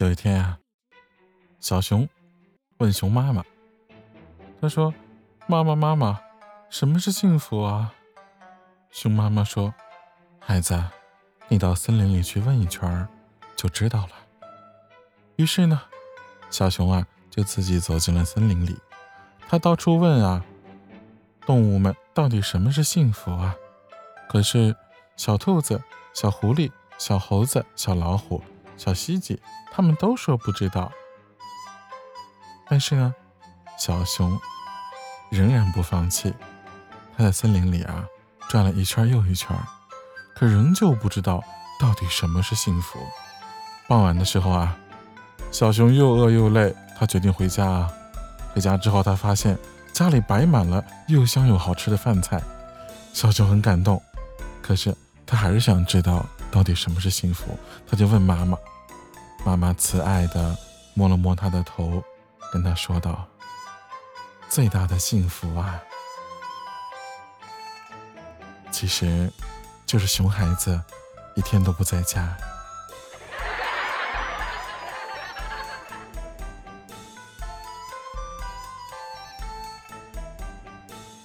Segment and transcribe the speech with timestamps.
[0.00, 0.58] 有一天呀，
[1.60, 2.08] 小熊
[2.78, 3.44] 问熊妈妈
[4.58, 4.94] ：“他说，
[5.46, 6.18] 妈妈妈妈，
[6.70, 7.92] 什么是幸福啊？”
[8.90, 9.74] 熊妈妈说
[10.40, 10.82] ：“孩子，
[11.48, 13.06] 你到森林里去问一圈
[13.54, 14.12] 就知道了。”
[15.36, 15.82] 于是呢，
[16.48, 18.78] 小熊啊就自己走进了森林里，
[19.50, 20.42] 他到处问啊，
[21.44, 23.54] 动物们到底什么是幸福啊？
[24.30, 24.74] 可是
[25.18, 25.82] 小兔子、
[26.14, 28.42] 小狐狸、小猴子、小老虎、
[28.80, 29.38] 小蜥蜴，
[29.70, 30.90] 他们都说不知道。
[32.66, 33.14] 但是呢，
[33.78, 34.40] 小熊
[35.28, 36.32] 仍然不放弃，
[37.14, 38.06] 他在森林里啊
[38.48, 39.54] 转了一圈又一圈，
[40.34, 41.44] 可仍旧不知道
[41.78, 42.98] 到底什么是幸福。
[43.86, 44.74] 傍晚的时候啊。
[45.52, 47.90] 小熊又饿又累，他决定回家啊。
[48.54, 49.58] 回家之后，他发现
[49.92, 52.40] 家里摆满了又香又好吃的饭菜，
[53.12, 54.00] 小熊很感动。
[54.62, 58.58] 可是他还是想知道到底什么是幸福，他就问妈妈。
[59.44, 60.54] 妈妈慈爱的
[60.92, 62.02] 摸了摸他的头，
[62.52, 63.26] 跟他说道
[64.50, 65.80] ：“最大的幸福啊，
[68.70, 69.32] 其实
[69.86, 70.78] 就是熊孩子
[71.36, 72.36] 一天都不在家。”